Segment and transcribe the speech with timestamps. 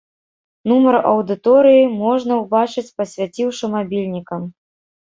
[0.71, 4.53] Нумар аўдыторыі можна ўбачыць, пасвяціўшы мабільнікам.